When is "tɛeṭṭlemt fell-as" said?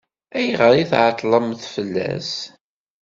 0.91-2.31